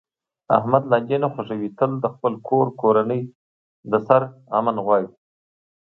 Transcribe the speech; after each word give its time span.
احمد 0.57 0.83
لانجې 0.91 1.17
نه 1.23 1.27
خوښوي، 1.33 1.69
تل 1.77 1.91
د 2.03 2.05
خپل 2.13 2.33
کور 2.47 2.67
کورنۍ 2.81 3.21
د 3.91 3.93
سر 4.07 4.21
امن 4.57 4.75
غواړي. 4.85 5.09